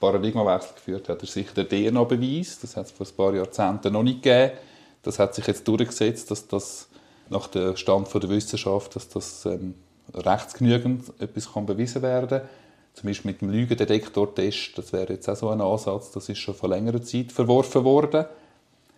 Paradigmawechsel 0.00 0.74
geführt 0.74 1.08
hat, 1.08 1.22
ist 1.22 1.32
sicher 1.32 1.54
der 1.54 1.68
DNA-Beweis. 1.68 2.58
Das 2.60 2.76
hat 2.76 2.86
es 2.86 2.92
vor 2.92 3.06
ein 3.06 3.16
paar 3.16 3.34
Jahrzehnten 3.34 3.92
noch 3.92 4.02
nicht 4.02 4.22
gegeben. 4.22 4.52
Das 5.02 5.18
hat 5.18 5.34
sich 5.34 5.46
jetzt 5.46 5.66
durchgesetzt, 5.66 6.30
dass 6.30 6.48
das 6.48 6.88
nach 7.30 7.46
dem 7.48 7.76
Stand 7.76 8.12
der 8.12 8.28
Wissenschaft, 8.28 8.96
dass 8.96 9.08
das 9.08 9.46
ähm, 9.46 9.74
rechtsgenügend 10.12 11.12
etwas 11.20 11.52
kann 11.52 11.66
bewiesen 11.66 12.02
werden 12.02 12.40
kann. 12.40 12.48
Zum 12.94 13.08
Beispiel 13.08 13.30
mit 13.30 13.40
dem 13.40 13.50
Lügendetektor-Test, 13.50 14.76
das 14.76 14.92
wäre 14.92 15.14
jetzt 15.14 15.28
auch 15.28 15.36
so 15.36 15.48
ein 15.48 15.60
Ansatz, 15.60 16.10
das 16.10 16.28
ist 16.28 16.38
schon 16.38 16.54
vor 16.54 16.68
längerer 16.68 17.02
Zeit 17.02 17.32
verworfen 17.32 17.84
worden. 17.84 18.26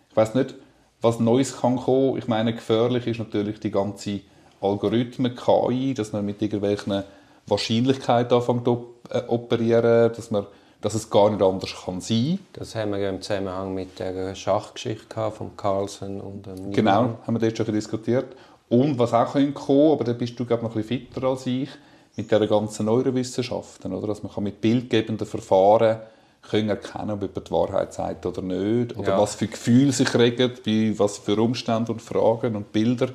Ich 0.09 0.17
weiß 0.17 0.35
nicht, 0.35 0.55
was 1.01 1.19
Neues 1.19 1.57
kann 1.57 1.77
kommen. 1.77 2.17
Ich 2.17 2.27
meine, 2.27 2.53
gefährlich 2.53 3.07
ist 3.07 3.19
natürlich 3.19 3.59
die 3.59 3.71
ganze 3.71 4.21
Algorithmen, 4.59 5.35
KI, 5.35 5.93
dass 5.93 6.11
man 6.11 6.25
mit 6.25 6.41
irgendwelchen 6.41 7.03
Wahrscheinlichkeit 7.47 8.31
anfängt 8.31 8.65
zu 8.65 8.95
äh, 9.09 9.21
operieren, 9.27 10.11
dass, 10.15 10.31
man, 10.31 10.45
dass 10.81 10.93
es 10.93 11.09
gar 11.09 11.29
nicht 11.29 11.41
anders 11.41 11.73
kann 11.85 12.01
sein 12.01 12.39
Das 12.53 12.75
haben 12.75 12.91
wir 12.91 12.99
ja 12.99 13.09
im 13.09 13.21
Zusammenhang 13.21 13.73
mit 13.73 13.99
der 13.99 14.35
Schachgeschichte 14.35 15.31
von 15.31 15.55
Carlsen 15.55 16.21
und 16.21 16.47
ähm, 16.47 16.71
Genau, 16.71 17.19
haben 17.25 17.33
wir 17.33 17.39
dort 17.39 17.57
schon 17.57 17.73
diskutiert. 17.73 18.35
Und 18.67 18.97
was 18.97 19.13
auch 19.13 19.33
kommen 19.33 19.53
kann, 19.53 19.91
aber 19.91 20.03
da 20.03 20.13
bist 20.13 20.39
du 20.39 20.45
glaube 20.45 20.63
noch 20.63 20.75
ein 20.75 20.81
bisschen 20.81 21.07
fitter 21.07 21.27
als 21.27 21.45
ich, 21.45 21.69
mit 22.15 22.31
der 22.31 22.47
ganzen 22.47 22.85
Neurowissenschaften, 22.85 23.93
oder? 23.93 24.07
dass 24.07 24.23
man 24.23 24.31
mit 24.43 24.61
bildgebenden 24.61 25.27
Verfahren 25.27 25.99
können 26.49 26.69
erkennen, 26.69 27.11
ob 27.11 27.21
jemand 27.21 27.47
die 27.47 27.51
Wahrheit 27.51 27.93
sagt 27.93 28.25
oder 28.25 28.41
nicht, 28.41 28.97
oder 28.97 29.09
ja. 29.09 29.19
was 29.19 29.35
für 29.35 29.47
Gefühle 29.47 29.91
sich 29.91 30.13
regen, 30.15 30.51
bei 30.65 30.93
was 30.97 31.17
für 31.17 31.39
Umständen 31.39 31.91
und 31.91 32.01
Fragen 32.01 32.55
und 32.55 32.71
Bilder. 32.71 33.09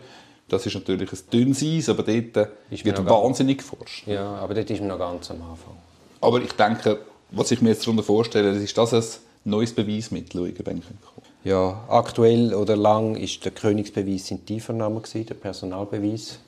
Das 0.50 0.66
ist 0.66 0.74
natürlich 0.74 1.12
ein 1.12 1.18
dünnes 1.32 1.62
Eis, 1.62 1.88
aber 1.88 2.02
dort 2.02 2.50
ist 2.70 2.84
wird 2.84 3.08
wahnsinnig 3.08 3.58
geforscht. 3.58 4.06
Ja, 4.06 4.34
aber 4.36 4.54
dort 4.54 4.68
ist 4.68 4.80
man 4.80 4.88
noch 4.88 4.98
ganz 4.98 5.30
am 5.30 5.40
Anfang. 5.42 5.76
Aber 6.20 6.42
ich 6.42 6.52
denke, 6.52 6.98
was 7.30 7.50
ich 7.52 7.62
mir 7.62 7.70
jetzt 7.70 7.86
darunter 7.86 8.02
vorstelle, 8.02 8.50
ist 8.50 8.76
das 8.76 8.92
ein 8.92 9.04
neues 9.44 9.72
Beweismittel, 9.72 10.40
das 10.40 10.48
irgendwann 10.48 10.82
kommt. 10.82 11.26
Ja, 11.44 11.84
aktuell 11.88 12.52
oder 12.52 12.76
lang 12.76 13.14
ist 13.16 13.44
der 13.44 13.52
Königsbeweis 13.52 14.30
in 14.32 14.44
die 14.44 14.54
Einvernahme, 14.54 15.00
der 15.14 15.34
Personalbeweis. 15.34 16.40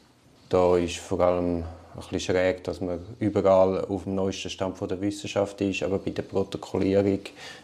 Da 0.48 0.76
ist 0.76 0.96
vor 0.96 1.20
allem 1.20 1.58
ein 1.58 1.64
bisschen 1.94 2.20
schräg, 2.20 2.64
dass 2.64 2.80
man 2.80 2.98
überall 3.20 3.84
auf 3.84 4.02
dem 4.02 4.16
neuesten 4.16 4.50
Stand 4.50 4.78
der 4.80 5.00
Wissenschaft 5.00 5.60
ist, 5.60 5.82
aber 5.82 5.98
bei 5.98 6.10
der 6.10 6.22
Protokollierung 6.22 7.20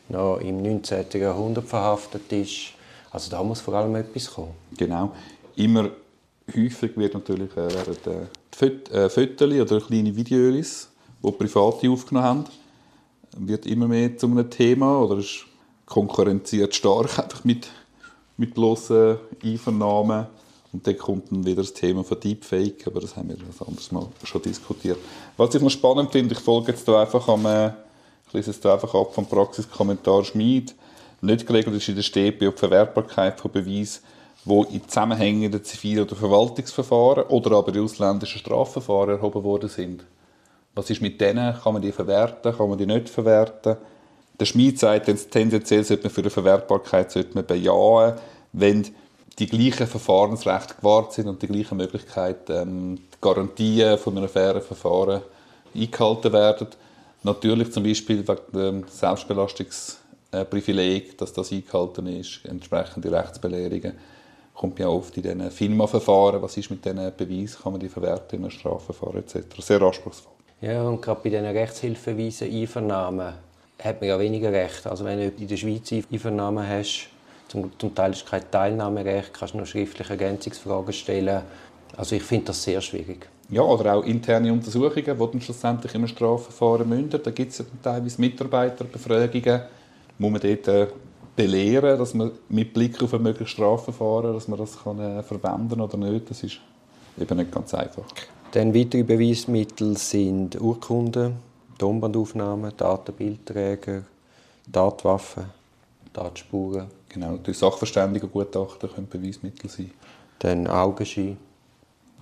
noch 0.09 0.39
im 0.39 0.63
19. 0.63 1.07
Jahrhundert 1.15 1.67
verhaftet 1.67 2.33
ist. 2.33 2.71
Also 3.11 3.31
da 3.31 3.43
muss 3.43 3.61
vor 3.61 3.75
allem 3.75 3.97
etwas 3.97 4.31
kommen. 4.33 4.55
Genau. 4.77 5.13
Immer 5.57 5.91
häufig 6.57 6.97
wird 6.97 7.15
natürlich 7.15 7.51
äh, 7.53 7.75
werden 7.75 8.29
äh, 8.91 9.09
Fotos 9.09 9.53
oder 9.53 9.81
kleine 9.81 10.15
Videos, 10.15 10.89
die 11.23 11.31
Private 11.31 11.91
aufgenommen 11.91 12.27
haben, 12.27 12.45
wird 13.37 13.67
immer 13.67 13.89
mehr 13.89 14.17
zu 14.17 14.27
einem 14.27 14.49
Thema 14.51 15.01
oder 15.01 15.19
ist 15.19 15.47
konkurrenziert 15.87 16.75
stark 16.75 17.19
einfach 17.23 17.45
mit, 17.45 17.69
mit 18.37 18.55
bloßen 18.55 19.17
Einvernahmen. 19.43 20.27
Und 20.71 20.87
dann 20.87 20.99
kommt 20.99 21.33
dann 21.33 21.47
wieder 21.47 21.63
das 21.63 21.73
Thema 21.73 22.05
von 22.05 22.21
Deepfake, 22.21 22.87
aber 22.87 23.01
das 23.01 23.17
haben 23.17 23.31
wir 23.31 23.37
das 23.37 23.67
anderes 23.67 23.91
Mal 23.91 24.07
schon 24.25 24.43
diskutiert. 24.43 24.99
Was 25.39 25.55
ich 25.55 25.63
noch 25.63 25.71
spannend 25.71 26.13
finde, 26.13 26.35
ich 26.35 26.41
folge 26.41 26.73
jetzt 26.73 26.87
einfach 26.89 27.27
am, 27.29 27.47
äh, 27.47 27.69
ich 28.27 28.35
lese 28.35 28.51
es 28.51 28.61
da 28.61 28.75
einfach 28.75 28.95
ab 28.95 29.15
vom 29.15 29.27
Praxiskommentar 29.27 30.25
Schmid. 30.25 30.75
Nicht 31.23 31.47
geregelt 31.47 31.75
ist 31.75 31.89
in 31.89 31.95
der 31.95 32.03
StPO 32.03 32.51
die 32.51 32.53
Verwertbarkeit 32.53 33.41
von 33.41 33.51
Beweisen, 33.51 34.03
die 34.45 34.75
in 34.75 34.89
zusammenhängenden 34.89 35.65
Zivil- 35.65 36.03
oder 36.03 36.17
Verwaltungsverfahren 36.17 37.25
oder 37.25 37.57
aber 37.57 37.75
in 37.75 37.83
ausländischen 37.83 38.39
Strafverfahren 38.39 39.17
erhoben 39.17 39.45
worden 39.45 39.69
sind. 39.69 40.05
Was 40.75 40.91
ist 40.91 41.03
mit 41.03 41.21
denen? 41.21 41.55
Kann 41.61 41.73
man 41.73 41.83
die 41.83 41.93
verwerten? 41.93 42.57
Kann 42.57 42.69
man 42.69 42.79
die 42.79 42.87
nicht 42.87 43.09
verwerten? 43.09 43.77
Der 44.39 44.45
Schmied 44.45 44.79
sagt, 44.79 45.07
tendenziell 45.31 45.83
sollte 45.83 46.05
man 46.05 46.13
für 46.13 46.21
eine 46.21 46.31
Verwertbarkeit 46.31 47.11
sollte 47.11 47.35
man 47.35 47.45
bejahen, 47.45 48.15
wenn 48.53 48.87
die 49.39 49.47
gleichen 49.47 49.87
Verfahrensrechte 49.87 50.77
gewahrt 50.77 51.13
sind 51.13 51.29
und 51.29 51.43
die 51.43 51.49
gleichen 51.49 51.77
Möglichkeiten, 51.77 52.53
ähm, 52.53 52.97
die 52.97 53.19
Garantien 53.21 53.99
von 53.99 54.17
einem 54.17 54.29
fairen 54.29 54.63
Verfahren 54.63 55.21
eingehalten 55.75 56.33
werden. 56.33 56.69
Natürlich 57.23 57.73
zum 57.73 57.83
Beispiel 57.83 58.27
wegen 58.27 58.53
dem 58.53 58.85
Selbstbelastungsprivileg, 58.89 61.19
dass 61.19 61.33
das 61.33 61.53
eingehalten 61.53 62.07
ist, 62.07 62.41
entsprechende 62.45 63.13
Rechtsbelehrungen 63.13 63.99
kommt 64.59 64.79
ja 64.81 64.89
oft 64.89 65.17
in 65.17 65.23
diesen 65.23 65.51
FINMA-Verfahren, 65.51 66.43
was 66.43 66.57
ist 66.57 66.69
mit 66.69 66.85
diesen 66.85 67.13
Beweisen, 67.17 67.63
kann 67.63 67.73
man 67.73 67.81
die 67.81 67.89
verwerten 67.89 68.39
in 68.39 68.45
einem 68.45 68.51
Strafverfahren 68.51 69.19
etc. 69.19 69.39
Sehr 69.61 69.81
anspruchsvoll. 69.81 70.33
Ja, 70.61 70.83
und 70.83 71.01
gerade 71.01 71.21
bei 71.23 71.31
diesen 71.31 71.47
Rechtshilfeweisen 71.47 72.51
Einvernahmen 72.53 73.35
hat 73.81 74.01
man 74.01 74.09
ja 74.09 74.19
weniger 74.19 74.53
Recht. 74.53 74.85
Also 74.89 75.05
wenn 75.05 75.19
du 75.19 75.29
in 75.29 75.47
der 75.47 75.57
Schweiz 75.57 75.93
Einvernahmen 75.93 76.69
hast, 76.69 77.09
zum, 77.47 77.71
zum 77.79 77.95
Teil 77.95 78.11
ist 78.11 78.27
kein 78.27 78.51
Teilnahmerecht, 78.51 79.33
kannst 79.33 79.55
du 79.55 79.59
nur 79.59 79.67
schriftliche 79.67 80.11
Ergänzungsfragen 80.11 80.93
stellen. 80.93 81.43
Also 81.97 82.17
ich 82.17 82.25
finde 82.25 82.47
das 82.47 82.63
sehr 82.63 82.81
schwierig. 82.81 83.29
Ja, 83.51 83.63
oder 83.63 83.95
auch 83.95 84.05
interne 84.05 84.53
Untersuchungen, 84.53 85.05
die 85.05 85.05
dann 85.05 85.41
schlussendlich 85.41 85.95
im 85.95 86.09
Strafverfahren 86.09 86.89
münden. 86.89 87.21
Da 87.23 87.31
gibt 87.31 87.53
es 87.53 87.59
ja 87.59 87.65
teilweise 87.81 88.21
Mitarbeiterbefragungen. 88.21 89.63
Muss 90.19 90.33
man 90.33 90.41
dort 90.41 90.69
äh, 90.69 90.89
belehren, 91.39 91.97
dass 91.97 92.15
man 92.15 92.33
mit 92.49 92.75
Blick 92.75 93.01
auf 93.01 93.15
ein 93.15 93.23
mögliches 93.23 93.51
Strafverfahren, 93.53 94.35
dass 94.35 94.49
man 94.49 94.59
das 94.59 94.83
kann, 94.83 94.99
äh, 94.99 95.23
verwenden 95.23 95.81
oder 95.81 95.97
nicht. 95.97 96.29
Das 96.29 96.43
ist 96.43 96.59
eben 97.19 97.37
nicht 97.37 97.53
ganz 97.53 97.73
einfach. 97.75 98.03
Dann 98.51 98.75
weitere 98.75 99.05
Beweismittel 99.05 99.97
sind 99.97 100.61
Urkunden, 100.61 101.37
Tonbandaufnahmen, 101.79 102.73
Datenbildträger, 102.77 104.03
Tatwaffen, 104.73 105.45
Tatspuren. 106.13 106.89
Genau, 107.09 107.37
durch 107.37 107.57
Sachverständigengutachten 107.57 108.91
können 108.91 109.09
Beweismittel 109.09 109.71
sein. 109.71 109.93
Dann 110.41 110.67
Augenschein. 110.67 111.37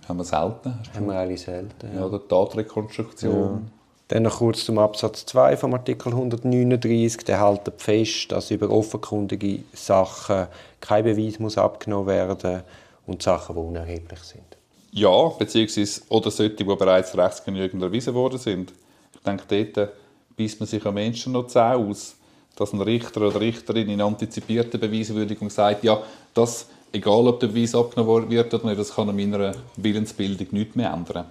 Haben 0.06 0.18
wir 0.18 0.24
selten. 0.24 0.74
Haben 0.94 1.06
wir 1.06 1.14
alle 1.14 1.38
selten. 1.38 1.86
Ja, 1.86 2.00
ja 2.00 2.04
oder 2.04 2.28
Tatrekonstruktion. 2.28 3.70
Dann 4.08 4.22
noch 4.22 4.38
kurz 4.38 4.64
zum 4.64 4.78
Absatz 4.78 5.26
2 5.26 5.56
vom 5.56 5.74
Artikel 5.74 6.12
139. 6.12 7.24
Der 7.24 7.44
hält 7.44 7.72
fest, 7.78 8.30
dass 8.30 8.52
über 8.52 8.70
offenkundige 8.70 9.64
Sachen 9.72 10.46
kein 10.80 11.04
Beweis 11.04 11.40
muss 11.40 11.58
abgenommen 11.58 12.06
werden 12.06 12.62
und 13.06 13.22
Sachen, 13.22 13.56
die 13.56 13.60
unerheblich 13.60 14.20
sind. 14.20 14.44
Ja, 14.92 15.28
beziehungsweise 15.28 16.02
oder 16.08 16.30
solche, 16.30 16.54
die 16.54 16.64
bereits 16.64 17.16
rechtsgenügend 17.16 17.82
erwiesen 17.82 18.14
worden 18.14 18.38
sind. 18.38 18.72
Ich 19.14 19.20
denke, 19.22 19.72
dort 19.74 19.90
beißt 20.36 20.60
man 20.60 20.68
sich 20.68 20.86
am 20.86 20.94
Menschen 20.94 21.32
noch 21.32 21.48
zu 21.48 21.60
aus, 21.60 22.16
dass 22.54 22.72
ein 22.72 22.80
Richter 22.80 23.22
oder 23.22 23.40
Richterin 23.40 23.88
in 23.88 24.00
antizipierter 24.00 24.78
Beweiswürdigung 24.78 25.50
sagt, 25.50 25.84
ja, 25.84 26.00
das, 26.32 26.66
egal 26.92 27.26
ob 27.26 27.40
der 27.40 27.48
Beweis 27.48 27.74
abgenommen 27.74 28.30
wird 28.30 28.54
oder 28.54 28.66
nicht, 28.66 28.78
das 28.78 28.94
kann 28.94 29.08
an 29.08 29.16
meiner 29.16 29.52
Willensbildung 29.76 30.46
nichts 30.52 30.76
mehr 30.76 30.92
ändern. 30.92 31.26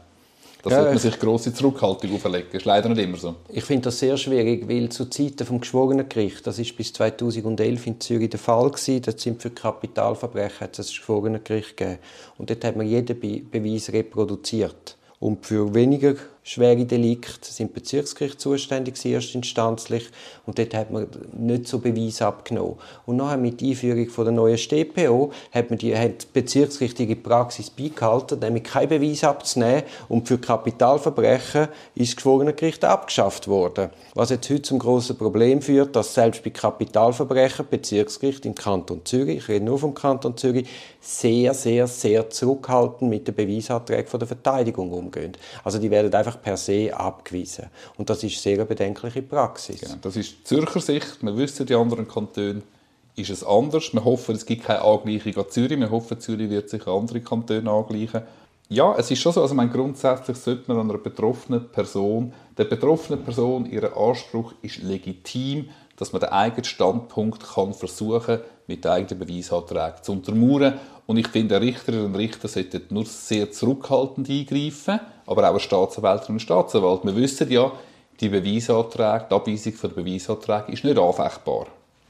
Da 0.66 0.72
ja, 0.72 0.78
sollte 0.78 0.92
man 0.94 1.00
sich 1.00 1.20
grosse 1.20 1.54
Zurückhaltung 1.54 2.16
auferlegen. 2.16 2.48
Das 2.52 2.62
ist 2.62 2.66
leider 2.66 2.90
nicht 2.90 3.04
immer 3.04 3.18
so. 3.18 3.36
Ich 3.50 3.64
finde 3.64 3.84
das 3.84 4.00
sehr 4.00 4.18
schwierig, 4.18 4.68
weil 4.68 4.90
zu 4.90 5.06
Zeiten 5.06 5.46
vom 5.46 5.60
Geschworenengericht, 5.60 6.46
das 6.48 6.58
ist 6.58 6.76
bis 6.76 6.92
2011 6.92 7.86
in 7.86 8.02
Zürich 8.02 8.32
der 8.32 8.40
Fall 8.40 8.72
gewesen, 8.72 9.04
dort 9.04 9.20
sind 9.20 9.44
für 9.44 9.52
Kapitalverbrechen 9.52 10.62
hat 10.62 10.80
es 10.80 10.88
ein 10.88 10.90
Geschworenengericht 10.90 11.78
gegeben. 11.78 12.00
Und 12.40 12.50
dort 12.50 12.64
hat 12.66 12.76
man 12.76 12.88
jeden 12.88 13.20
Be 13.20 13.42
Beweis 13.42 13.94
reproduziert. 13.94 14.98
Und 15.20 15.46
für 15.46 15.72
weniger 15.76 16.16
schwere 16.46 16.86
Delikte 16.86 17.52
sind 17.52 17.74
Bezirksgerichte 17.74 18.38
zuständig, 18.38 19.04
erstinstanzlich. 19.04 20.10
Und 20.46 20.60
dort 20.60 20.76
hat 20.76 20.92
man 20.92 21.08
nicht 21.34 21.68
so 21.68 21.80
Beweise 21.80 22.28
abgenommen. 22.28 22.76
Und 23.08 23.18
nachher 23.18 23.38
mit 23.38 23.62
der 23.62 23.70
Einführung 23.70 24.08
von 24.10 24.26
der 24.26 24.34
neuen 24.34 24.58
StPO 24.58 25.32
hat 25.52 25.72
man 25.72 25.80
die, 25.80 25.98
hat 25.98 26.22
die 26.22 26.28
bezirksrichtige 26.34 27.16
Praxis 27.16 27.72
beigehalten, 27.72 28.40
nämlich 28.40 28.64
keinen 28.64 28.90
Beweis 28.90 29.24
abzunehmen. 29.24 29.84
Und 30.08 30.28
für 30.28 30.38
Kapitalverbrechen 30.38 31.68
ist 31.96 32.12
das 32.12 32.16
Geschworenengericht 32.18 32.86
abgeschafft 32.86 33.48
worden. 33.48 33.90
Was 34.14 34.30
jetzt 34.30 34.48
heute 34.50 34.62
zum 34.62 34.78
grossen 34.78 35.18
Problem 35.18 35.64
führt, 35.64 35.96
dass 35.96 36.14
selbst 36.14 36.44
bei 36.44 36.52
Kapitalverbrechen 36.52 37.66
Bezirksgericht 37.68 38.46
im 38.46 38.54
Kanton 38.54 39.02
Zürich, 39.04 39.38
ich 39.38 39.48
rede 39.48 39.66
nur 39.66 39.80
vom 39.80 39.96
Kanton 39.96 40.38
Zürich, 40.38 40.68
sehr, 41.06 41.54
sehr, 41.54 41.86
sehr 41.86 42.30
zurückhaltend 42.32 43.10
mit 43.10 43.28
den 43.28 43.36
Beweisanträgen 43.36 44.20
der 44.20 44.28
Verteidigung 44.28 44.92
umgehen. 44.92 45.34
Also 45.64 45.78
die 45.78 45.92
werden 45.92 46.12
einfach 46.12 46.42
per 46.42 46.58
se 46.58 46.92
abgewiesen. 46.92 47.66
Und 47.98 48.10
das 48.10 48.24
ist 48.24 48.42
sehr 48.42 48.56
eine 48.56 48.66
bedenkliche 48.66 49.22
Praxis. 49.22 49.82
Genau. 49.82 49.96
Das 50.02 50.16
ist 50.16 50.32
die 50.32 50.44
Zürcher 50.44 50.80
Sicht. 50.80 51.22
Wir 51.22 51.38
wissen, 51.38 51.68
die 51.68 51.76
anderen 51.76 52.08
Kantone 52.08 52.64
ist 53.16 53.30
es 53.30 53.44
anders. 53.44 53.94
Wir 53.94 54.04
hoffen, 54.04 54.36
es 54.36 54.48
gibt 54.48 54.64
keine 54.64 54.82
Angleichung 54.82 55.38
an 55.38 55.50
Zürich. 55.50 55.80
Wir 55.80 55.92
hoffen, 55.92 56.20
Zürich 56.20 56.50
wird 56.50 56.70
sich 56.70 56.88
an 56.88 57.02
andere 57.02 57.22
Kantone 57.22 57.70
angleichen. 57.70 58.24
Ja, 58.68 58.96
es 58.98 59.12
ist 59.12 59.20
schon 59.20 59.32
so, 59.32 59.44
also 59.44 59.54
mein 59.54 59.72
grundsätzlich 59.72 60.38
sollte 60.38 60.74
man 60.74 60.90
einer 60.90 60.98
betroffenen 60.98 61.70
Person, 61.70 62.34
der 62.58 62.64
betroffenen 62.64 63.24
Person, 63.24 63.68
ihren 63.68 63.94
Anspruch 63.94 64.54
ist 64.64 64.82
legitim, 64.82 65.70
dass 65.98 66.14
man 66.14 66.22
den 66.22 66.30
eigenen 66.30 66.64
Standpunkt 66.64 67.44
kann 67.44 67.76
versuchen 67.76 68.40
mit 68.68 68.86
eigenen 68.86 69.20
Beweisanträgen 69.20 70.02
zu 70.02 70.12
untermauern. 70.14 70.80
Und 71.06 71.18
ich 71.18 71.28
finde, 71.28 71.62
Richterinnen 71.62 72.06
und 72.06 72.16
Richter 72.16 72.48
sollten 72.48 72.82
nur 72.90 73.06
sehr 73.06 73.52
zurückhaltend 73.52 74.30
eingreifen, 74.30 75.00
aber 75.28 75.50
auch 75.50 75.52
eine 75.52 75.60
und 76.30 76.40
Staatsanwalt. 76.40 77.04
Wir 77.04 77.16
wissen 77.16 77.52
ja, 77.52 77.72
die 78.20 78.30
Beweisanträge, 78.30 79.26
die 79.30 79.36
Abweisung 79.36 79.74
der 79.82 79.88
Beweisanträge 79.90 80.72
ist 80.72 80.84
nicht 80.84 80.98
anfechtbar. 80.98 81.68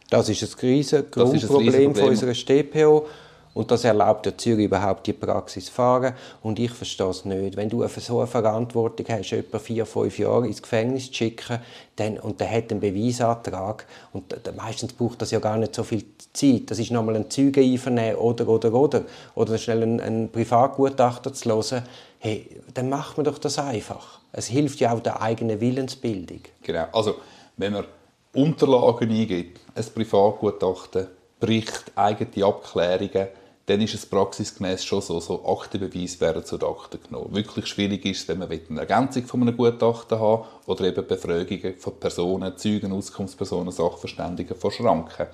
Das 0.09 0.29
ist 0.29 0.43
ein 0.43 0.69
riesiges 0.69 1.11
Grundproblem 1.11 1.95
von 1.95 2.09
unserer 2.09 2.33
StPO. 2.33 3.07
Und 3.55 3.71
das 3.71 3.85
erlaubt 3.85 4.25
der 4.25 4.37
Zürich 4.37 4.65
überhaupt 4.65 5.07
die 5.07 5.13
Praxis 5.13 5.69
fahren. 5.69 6.13
Und 6.43 6.59
ich 6.59 6.71
verstehe 6.71 7.07
es 7.07 7.23
nicht. 7.23 7.55
Wenn 7.55 7.69
du 7.69 7.87
so 7.87 8.19
eine 8.19 8.27
Verantwortung 8.27 9.05
hast, 9.09 9.31
etwa 9.31 9.59
vier, 9.59 9.85
fünf 9.85 10.19
Jahre 10.19 10.45
ins 10.45 10.61
Gefängnis 10.61 11.07
zu 11.07 11.13
schicken, 11.13 11.59
dann, 11.95 12.19
und 12.19 12.41
der 12.41 12.51
hat 12.51 12.69
einen 12.71 12.81
Beweisantrag, 12.81 13.87
und 14.11 14.33
meistens 14.57 14.91
braucht 14.91 15.21
das 15.21 15.31
ja 15.31 15.39
gar 15.39 15.55
nicht 15.55 15.73
so 15.73 15.83
viel 15.83 16.03
Zeit. 16.33 16.63
Das 16.69 16.79
ist 16.79 16.91
nochmal 16.91 17.15
ein 17.15 17.31
Zeuge 17.31 17.61
einvernehmen 17.61 18.17
oder, 18.17 18.45
oder, 18.49 18.73
oder. 18.73 19.03
Oder 19.35 19.57
schnell 19.57 19.83
einen, 19.83 20.01
einen 20.01 20.29
Privatgutachter 20.29 21.33
zu 21.33 21.49
hören. 21.49 21.83
Hey, 22.19 22.49
dann 22.73 22.89
macht 22.89 23.15
man 23.15 23.23
doch 23.23 23.37
das 23.37 23.57
einfach. 23.57 24.19
Es 24.33 24.47
hilft 24.47 24.81
ja 24.81 24.91
auch 24.91 24.99
der 24.99 25.21
eigenen 25.21 25.61
Willensbildung. 25.61 26.41
Genau. 26.61 26.87
Also, 26.91 27.15
wenn 27.55 27.71
man 27.71 27.85
Unterlagen 28.33 29.09
eingibt, 29.09 29.61
ein 29.75 29.85
Privatgutachten, 29.93 31.07
Bericht, 31.39 31.91
eigene 31.95 32.45
Abklärungen, 32.45 33.27
dann 33.67 33.81
ist 33.81 33.95
es 33.95 34.05
praxisgemäß 34.05 34.85
schon 34.85 35.01
so, 35.01 35.19
so 35.19 35.43
Aktenbeweise 35.45 36.21
werden 36.21 36.45
zu 36.45 36.57
den 36.57 36.69
Akten 36.69 36.99
genommen. 37.01 37.33
Wirklich 37.33 37.65
schwierig 37.65 38.05
ist 38.05 38.21
es, 38.21 38.27
wenn 38.27 38.39
man 38.39 38.49
eine 38.51 38.79
Ergänzung 38.79 39.25
von 39.25 39.41
einem 39.41 39.57
Gutachten 39.57 40.19
haben 40.19 40.43
oder 40.67 40.85
eben 40.85 41.07
Befragungen 41.07 41.75
von 41.79 41.99
Personen, 41.99 42.57
Zeugen, 42.57 42.91
Auskunftspersonen, 42.91 43.71
Sachverständigen 43.71 44.55
von 44.55 44.69
Schranken. 44.69 45.27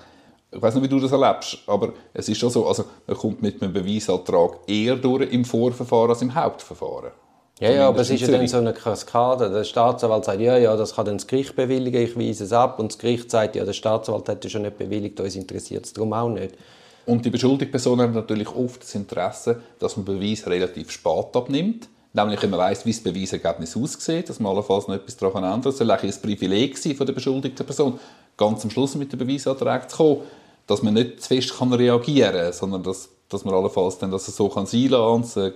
Ich 0.50 0.60
weiß 0.60 0.74
nicht, 0.74 0.84
wie 0.84 0.88
du 0.88 1.00
das 1.00 1.12
erlebst, 1.12 1.58
aber 1.66 1.92
es 2.14 2.28
ist 2.28 2.38
schon 2.38 2.50
so, 2.50 2.66
also 2.66 2.84
man 3.06 3.16
kommt 3.16 3.42
mit 3.42 3.62
einem 3.62 3.72
Beweisantrag 3.72 4.60
eher 4.66 4.96
durch 4.96 5.30
im 5.32 5.44
Vorverfahren 5.44 6.10
als 6.10 6.22
im 6.22 6.34
Hauptverfahren. 6.34 7.12
Ja, 7.60 7.70
ja, 7.70 7.88
aber 7.88 8.00
es 8.00 8.10
ist 8.10 8.20
ja 8.20 8.28
dann 8.28 8.46
so 8.48 8.56
eine 8.56 8.72
Kaskade. 8.72 9.50
Der 9.50 9.62
Staatsanwalt 9.62 10.24
sagt, 10.24 10.40
ja, 10.40 10.56
ja, 10.56 10.74
das 10.74 10.96
kann 10.96 11.04
dann 11.04 11.18
das 11.18 11.26
Gericht 11.26 11.54
bewilligen, 11.54 12.02
ich 12.02 12.18
weise 12.18 12.44
es 12.44 12.52
ab. 12.52 12.78
Und 12.78 12.92
das 12.92 12.98
Gericht 12.98 13.30
sagt, 13.30 13.56
ja, 13.56 13.64
der 13.64 13.72
Staatsanwalt 13.72 14.28
hat 14.28 14.42
ja 14.42 14.50
schon 14.50 14.62
nicht 14.62 14.78
bewilligt, 14.78 15.20
uns 15.20 15.36
interessiert 15.36 15.84
es 15.86 15.92
darum 15.92 16.12
auch 16.12 16.28
nicht. 16.28 16.56
Und 17.04 17.24
die 17.24 17.30
beschuldigte 17.30 17.72
Person 17.72 18.00
hat 18.00 18.14
natürlich 18.14 18.48
oft 18.48 18.82
das 18.82 18.94
Interesse, 18.94 19.60
dass 19.78 19.96
man 19.96 20.04
Beweis 20.04 20.46
relativ 20.46 20.90
spät 20.90 21.34
abnimmt. 21.34 21.88
Nämlich, 22.14 22.42
wenn 22.42 22.50
man 22.50 22.60
weiss, 22.60 22.84
wie 22.84 22.92
das 22.92 23.00
Beweisergebnis 23.00 23.76
aussieht, 23.76 24.28
dass 24.28 24.38
man 24.38 24.52
allenfalls 24.52 24.86
noch 24.86 24.94
etwas 24.94 25.16
daran 25.16 25.44
ändern 25.44 25.62
Das 25.62 25.78
soll 25.78 25.90
ein 25.90 26.14
Privileg 26.22 26.78
von 26.78 27.06
der 27.06 27.14
beschuldigten 27.14 27.64
Person, 27.64 27.98
ganz 28.36 28.62
am 28.64 28.70
Schluss 28.70 28.94
mit 28.94 29.12
dem 29.12 29.18
Beweisanträgen 29.18 29.88
zu 29.88 29.96
kommen, 29.96 30.20
dass 30.66 30.82
man 30.82 30.94
nicht 30.94 31.22
zu 31.22 31.28
fest 31.28 31.56
kann 31.58 31.72
reagieren 31.72 32.32
kann, 32.32 32.52
sondern 32.52 32.82
dass, 32.82 33.08
dass 33.28 33.44
man 33.44 33.54
allenfalls 33.54 33.98
dann 33.98 34.10
das 34.10 34.26
so 34.26 34.48
kann 34.48 34.64
und 34.64 35.24
es 35.24 35.36
eine, 35.36 35.54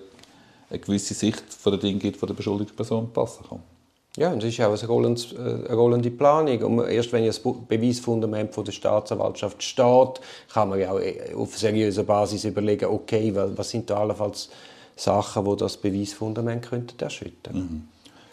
gewisse 0.80 1.14
Sicht 1.14 1.44
von 1.52 1.72
den 1.72 1.80
Dingen 1.80 1.98
gibt, 1.98 2.20
die 2.20 2.26
der 2.26 2.34
beschuldigten 2.34 2.76
Person 2.76 3.12
passen 3.12 3.44
kann. 3.48 3.75
Ja, 4.16 4.32
und 4.32 4.42
es 4.42 4.58
ist 4.58 4.60
auch 4.64 4.72
äh, 4.72 5.06
eine 5.06 5.74
rollende 5.74 6.10
Planung. 6.10 6.62
Und 6.62 6.88
erst 6.88 7.12
wenn 7.12 7.26
das 7.26 7.38
Beweisfundament 7.38 8.54
von 8.54 8.64
der 8.64 8.72
Staatsanwaltschaft 8.72 9.62
steht, 9.62 10.20
kann 10.52 10.70
man 10.70 10.80
ja 10.80 10.92
auch 10.92 11.00
äh, 11.00 11.34
auf 11.34 11.56
seriöser 11.56 12.02
Basis 12.02 12.44
überlegen, 12.44 12.86
okay, 12.86 13.34
wa- 13.34 13.50
was 13.54 13.70
sind 13.70 13.90
da 13.90 13.98
allenfalls 13.98 14.48
Sachen, 14.96 15.44
die 15.44 15.56
das 15.56 15.76
Beweisfundament 15.76 16.66
könnten 16.66 16.98
erschüttern 16.98 17.88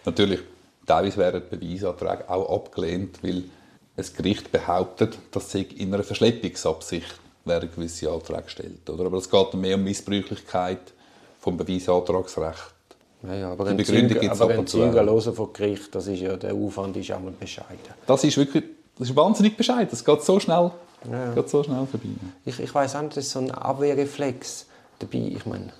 Natürlich, 0.06 0.40
teilweise 0.86 1.18
werden 1.18 1.42
Beweisanträge 1.50 2.30
auch 2.30 2.50
abgelehnt, 2.56 3.22
weil 3.22 3.44
ein 3.96 4.06
Gericht 4.18 4.52
behauptet, 4.52 5.18
dass 5.32 5.52
sie 5.52 5.64
in 5.64 5.94
einer 5.94 6.04
Verschleppungsabsicht 6.04 7.20
werden 7.46 7.70
gewisse 7.76 8.10
Anträge 8.10 8.44
gestellt. 8.44 8.90
Oder? 8.90 9.06
Aber 9.06 9.18
es 9.18 9.30
geht 9.30 9.54
mehr 9.56 9.76
um 9.76 9.84
Missbräuchlichkeit 9.84 10.94
vom 11.40 11.58
Beweisantragsrecht. 11.58 12.73
Ja, 13.24 13.34
ja, 13.36 13.52
aber 13.52 13.70
Die 13.70 13.76
Begründung 13.76 14.20
gibt's 14.20 14.42
aber 14.42 14.54
ab 14.54 14.60
und 14.60 14.70
zu 14.70 14.80
hören 14.80 15.34
vor 15.34 15.54
Gericht, 15.54 15.96
das 15.96 16.08
ist 16.08 16.20
ja, 16.20 16.36
der 16.36 16.54
Aufwand 16.54 16.98
ist 16.98 17.12
auch 17.12 17.20
mal 17.20 17.32
bescheiden. 17.32 17.80
Das 18.06 18.24
ist 18.24 18.38
wirklich 18.38 18.64
das 18.98 19.10
ist 19.10 19.16
wahnsinnig 19.16 19.58
bescheid. 19.58 19.92
Das 19.92 20.06
geht 20.06 20.24
so 20.24 20.40
schnell, 20.40 20.72
geht 21.34 21.50
so 21.50 21.64
schnell 21.64 21.88
vorbei. 21.88 22.10
Ich, 22.46 22.60
ich 22.60 22.74
weiß 22.74 22.96
auch 22.96 23.02
nicht, 23.02 23.18
das 23.18 23.26
ist 23.26 23.32
so 23.32 23.40
ein 23.40 23.52
Abwehrreflex 23.52 24.68
dabei. 25.00 25.34
Ich 25.36 25.46
meine, 25.46 25.72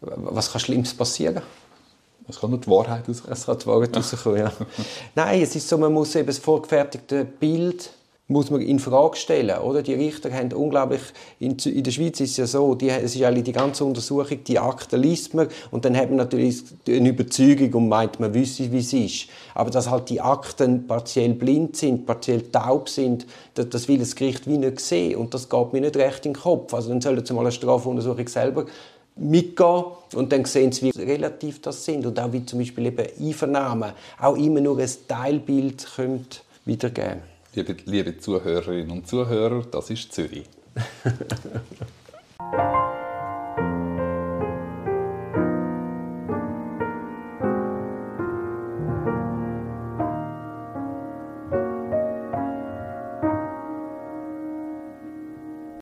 was 0.00 0.52
kann 0.52 0.60
Schlimmes 0.60 0.94
passieren? 0.94 1.42
Es 2.28 2.40
kann 2.40 2.50
nur 2.50 2.60
die 2.60 2.68
Wahrheit 2.68 3.08
rauskommen. 3.08 3.32
Es 3.32 3.48
hat 3.48 3.62
die 3.62 3.66
Wahrheit 3.66 3.96
rauskommen, 3.96 4.38
ja. 4.38 4.52
Nein, 5.14 5.42
es 5.42 5.56
ist 5.56 5.68
so, 5.68 5.76
man 5.76 5.92
muss 5.92 6.14
eben 6.14 6.26
das 6.26 6.38
vorgefertigte 6.38 7.24
Bild 7.24 7.90
muss 8.26 8.50
man 8.50 8.62
in 8.62 8.78
Frage 8.78 9.16
stellen, 9.16 9.58
oder? 9.58 9.82
Die 9.82 9.92
Richter 9.92 10.32
haben 10.32 10.50
unglaublich, 10.52 11.02
in, 11.40 11.58
der 11.58 11.90
Schweiz 11.90 12.20
ist 12.20 12.30
es 12.30 12.36
ja 12.38 12.46
so, 12.46 12.74
die, 12.74 12.88
es 12.88 13.14
ist 13.14 13.46
die 13.46 13.52
ganze 13.52 13.84
Untersuchung, 13.84 14.42
die 14.44 14.58
Akten 14.58 15.02
liest 15.02 15.34
man 15.34 15.48
und 15.70 15.84
dann 15.84 15.94
hat 15.94 16.08
man 16.08 16.16
natürlich 16.16 16.62
eine 16.88 17.10
Überzeugung 17.10 17.74
und 17.74 17.88
meint, 17.90 18.20
man 18.20 18.32
wüsste, 18.32 18.72
wie 18.72 18.78
es 18.78 18.94
ist. 18.94 19.26
Aber 19.54 19.70
dass 19.70 19.90
halt 19.90 20.08
die 20.08 20.22
Akten 20.22 20.86
partiell 20.86 21.34
blind 21.34 21.76
sind, 21.76 22.06
partiell 22.06 22.50
taub 22.50 22.88
sind, 22.88 23.26
das, 23.54 23.68
das 23.68 23.88
will 23.88 23.98
das 23.98 24.16
Gericht 24.16 24.46
wie 24.46 24.56
nicht 24.56 24.80
sehen 24.80 25.16
und 25.16 25.34
das 25.34 25.50
geht 25.50 25.72
mir 25.74 25.82
nicht 25.82 25.96
recht 25.96 26.24
in 26.24 26.32
den 26.32 26.40
Kopf. 26.40 26.72
Also 26.72 26.88
dann 26.88 27.02
sollen 27.02 27.24
sie 27.26 27.34
mal 27.34 27.42
eine 27.42 27.52
Strafuntersuchung 27.52 28.26
selber 28.26 28.64
mitgehen 29.16 29.84
und 30.14 30.32
dann 30.32 30.46
sehen 30.46 30.72
sie, 30.72 30.86
wie 30.86 31.02
relativ 31.02 31.60
das 31.60 31.84
sind 31.84 32.06
und 32.06 32.18
auch 32.18 32.32
wie 32.32 32.46
zum 32.46 32.58
Beispiel 32.58 32.86
eben 32.86 33.06
Einvernahmen 33.20 33.92
auch 34.18 34.36
immer 34.36 34.62
nur 34.62 34.78
ein 34.78 34.90
Teilbild 35.06 35.86
könnt 35.94 36.42
wiedergeben 36.64 37.33
Liebe, 37.54 37.76
liebe 37.84 38.18
Zuhörerinnen 38.18 38.90
und 38.90 39.06
Zuhörer, 39.06 39.64
das 39.70 39.90
ist 39.90 40.12
Zürich. 40.12 40.48